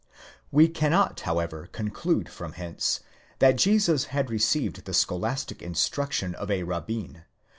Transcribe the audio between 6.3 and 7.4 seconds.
of a rabbin